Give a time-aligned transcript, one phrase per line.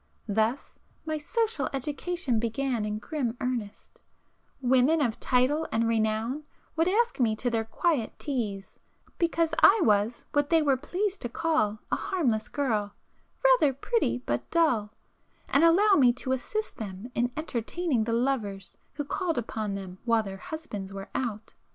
[0.27, 6.43] Thus my 'social education' began in grim earnest;—women of title and renown
[6.75, 8.79] would ask me to their 'quiet teas,'
[9.19, 12.95] because I was what they were pleased to call a 'harmless girl—'
[13.45, 18.79] 'rather pretty, but dull,'—and allow me to assist [p 403] them in entertaining the lovers
[18.93, 21.53] who called upon them while their husbands were out.